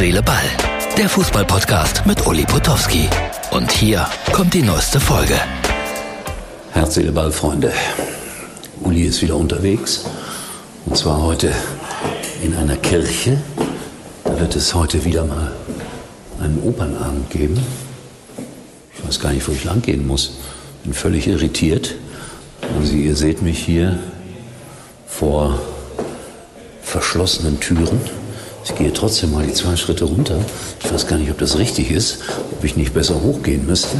[0.00, 0.48] Seele, Ball.
[0.96, 3.06] Der Fußballpodcast mit Uli Potowski.
[3.50, 5.34] Und hier kommt die neueste Folge.
[6.72, 7.70] Herz, Seele, Ball, Freunde.
[8.80, 10.06] Uli ist wieder unterwegs.
[10.86, 11.52] Und zwar heute
[12.42, 13.42] in einer Kirche.
[14.24, 15.52] Da wird es heute wieder mal
[16.40, 17.62] einen Opernabend geben.
[18.96, 20.38] Ich weiß gar nicht, wo ich lang gehen muss.
[20.82, 21.94] Bin völlig irritiert.
[22.78, 23.98] Also ihr seht mich hier
[25.06, 25.60] vor
[26.80, 28.00] verschlossenen Türen.
[28.64, 30.38] Ich gehe trotzdem mal die zwei Schritte runter.
[30.82, 32.20] Ich weiß gar nicht, ob das richtig ist,
[32.52, 33.96] ob ich nicht besser hochgehen müsste.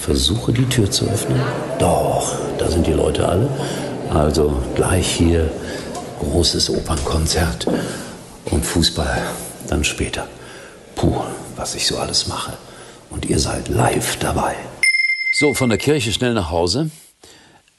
[0.00, 1.40] Versuche die Tür zu öffnen.
[1.78, 3.48] Doch, da sind die Leute alle.
[4.10, 5.50] Also gleich hier
[6.20, 7.66] großes Opernkonzert
[8.46, 9.22] und Fußball
[9.68, 10.26] dann später.
[10.94, 11.20] Puh,
[11.56, 12.54] was ich so alles mache.
[13.10, 14.54] Und ihr seid live dabei.
[15.34, 16.90] So, von der Kirche schnell nach Hause.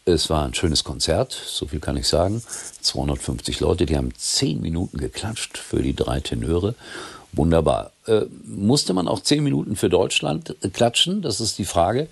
[0.09, 2.41] Es war ein schönes Konzert, so viel kann ich sagen.
[2.81, 6.73] 250 Leute, die haben zehn Minuten geklatscht für die drei Tenöre.
[7.31, 7.91] Wunderbar.
[8.07, 11.21] Äh, musste man auch zehn Minuten für Deutschland klatschen?
[11.21, 12.07] Das ist die Frage.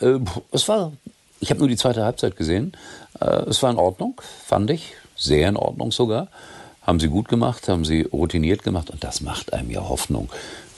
[0.00, 0.18] Äh,
[0.52, 0.92] es war,
[1.40, 2.72] ich habe nur die zweite Halbzeit gesehen.
[3.20, 4.92] Äh, es war in Ordnung, fand ich.
[5.16, 6.28] Sehr in Ordnung sogar.
[6.82, 10.30] Haben sie gut gemacht, haben sie routiniert gemacht und das macht einem ja Hoffnung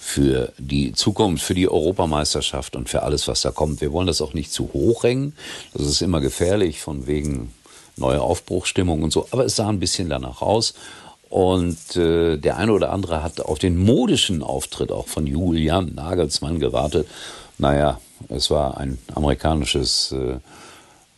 [0.04, 3.80] für die Zukunft, für die Europameisterschaft und für alles, was da kommt.
[3.80, 5.32] Wir wollen das auch nicht zu hoch hängen.
[5.74, 7.54] Das ist immer gefährlich von wegen
[7.96, 9.28] neue Aufbruchstimmung und so.
[9.30, 10.74] Aber es sah ein bisschen danach aus.
[11.30, 16.58] Und äh, der eine oder andere hat auf den modischen Auftritt auch von Julian Nagelsmann
[16.58, 17.06] gewartet.
[17.58, 20.38] Naja, es war ein amerikanisches, äh,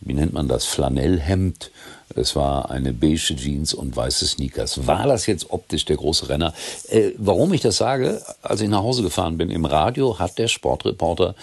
[0.03, 1.71] wie nennt man das, Flanellhemd
[2.15, 4.87] es war eine beige Jeans und weiße Sneakers.
[4.87, 6.53] War das jetzt optisch der große Renner?
[6.89, 10.49] Äh, warum ich das sage, als ich nach Hause gefahren bin, im Radio hat der
[10.49, 11.35] Sportreporter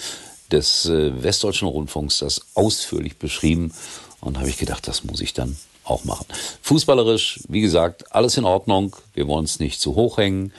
[0.51, 3.73] des äh, Westdeutschen Rundfunks das ausführlich beschrieben
[4.19, 6.25] und habe ich gedacht, das muss ich dann auch machen.
[6.61, 8.95] Fußballerisch, wie gesagt, alles in Ordnung.
[9.13, 10.53] Wir wollen es nicht zu hoch hängen.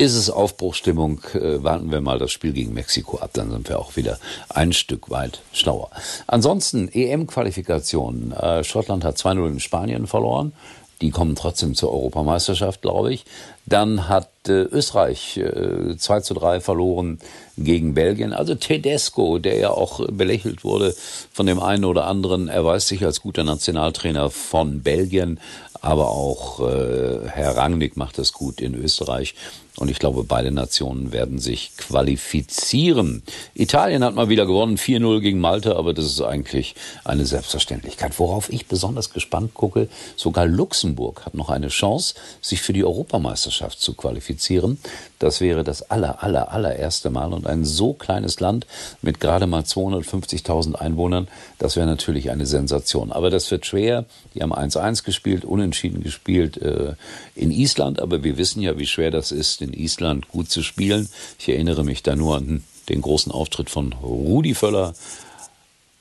[0.00, 3.78] Ist es Aufbruchstimmung, äh, warten wir mal das Spiel gegen Mexiko ab, dann sind wir
[3.78, 5.90] auch wieder ein Stück weit schlauer.
[6.26, 8.32] Ansonsten EM-Qualifikation.
[8.32, 10.54] Äh, Schottland hat 2-0 in Spanien verloren.
[11.02, 13.26] Die kommen trotzdem zur Europameisterschaft, glaube ich.
[13.66, 17.18] Dann hat äh, Österreich äh, 2 zu 3 verloren
[17.56, 18.32] gegen Belgien.
[18.32, 20.94] Also Tedesco, der ja auch belächelt wurde
[21.32, 25.38] von dem einen oder anderen, erweist sich als guter Nationaltrainer von Belgien.
[25.82, 29.34] Aber auch äh, Herr Rangnick macht das gut in Österreich.
[29.76, 33.22] Und ich glaube, beide Nationen werden sich qualifizieren.
[33.54, 38.18] Italien hat mal wieder gewonnen, 4-0 gegen Malta, aber das ist eigentlich eine Selbstverständlichkeit.
[38.18, 43.49] Worauf ich besonders gespannt gucke, sogar Luxemburg hat noch eine Chance, sich für die Europameisterschaft
[43.50, 44.78] zu qualifizieren.
[45.18, 47.32] Das wäre das aller, aller, allererste Mal.
[47.32, 48.66] Und ein so kleines Land
[49.02, 51.28] mit gerade mal 250.000 Einwohnern,
[51.58, 53.12] das wäre natürlich eine Sensation.
[53.12, 54.04] Aber das wird schwer.
[54.34, 56.94] Die haben 1-1 gespielt, unentschieden gespielt äh,
[57.34, 58.00] in Island.
[58.00, 61.08] Aber wir wissen ja, wie schwer das ist, in Island gut zu spielen.
[61.38, 64.94] Ich erinnere mich da nur an den großen Auftritt von Rudi Völler,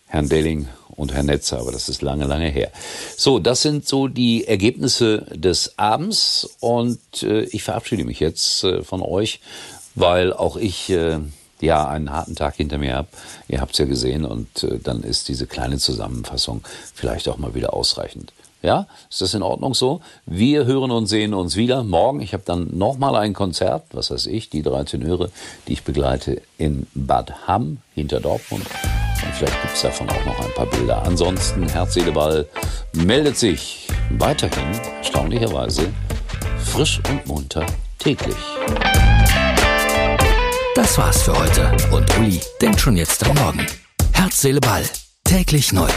[0.09, 2.71] Herrn Delling und Herrn Netzer, aber das ist lange, lange her.
[3.15, 8.83] So, das sind so die Ergebnisse des Abends und äh, ich verabschiede mich jetzt äh,
[8.83, 9.39] von euch,
[9.95, 11.19] weil auch ich äh,
[11.61, 13.07] ja einen harten Tag hinter mir habe.
[13.47, 17.55] Ihr habt es ja gesehen und äh, dann ist diese kleine Zusammenfassung vielleicht auch mal
[17.55, 18.33] wieder ausreichend.
[18.61, 20.01] Ja, ist das in Ordnung so?
[20.25, 22.19] Wir hören und sehen uns wieder morgen.
[22.19, 25.31] Ich habe dann nochmal ein Konzert, was weiß ich, die drei Tenöre,
[25.67, 28.65] die ich begleite in Bad Hamm hinter Dortmund.
[29.33, 31.03] Vielleicht gibt es davon auch noch ein paar Bilder.
[31.03, 32.47] Ansonsten, Herz, Seele, Ball
[32.93, 35.89] meldet sich weiterhin, erstaunlicherweise,
[36.71, 37.65] frisch und munter
[37.97, 38.35] täglich.
[40.75, 41.71] Das war's für heute.
[41.91, 43.65] Und Uli denkt schon jetzt am Morgen.
[44.13, 44.83] Herz, Seele, Ball.
[45.23, 45.89] Täglich neu.